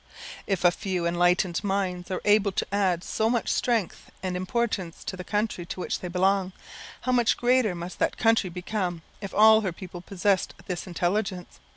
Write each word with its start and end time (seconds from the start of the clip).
If 0.47 0.65
a 0.65 0.71
few 0.71 1.05
enlightened 1.05 1.63
minds 1.63 2.09
are 2.09 2.23
able 2.25 2.51
to 2.53 2.65
add 2.73 3.03
so 3.03 3.29
much 3.29 3.49
strength 3.49 4.09
and 4.23 4.35
importance 4.35 5.03
to 5.03 5.15
the 5.15 5.23
country 5.23 5.63
to 5.67 5.79
which 5.79 5.99
they 5.99 6.07
belong, 6.07 6.53
how 7.01 7.11
much 7.11 7.37
greater 7.37 7.75
must 7.75 7.99
that 7.99 8.17
country 8.17 8.49
become 8.49 9.03
if 9.21 9.31
all 9.31 9.61
her 9.61 9.71
people 9.71 10.01
possessed 10.01 10.55
this 10.65 10.87
intelligence! 10.87 11.59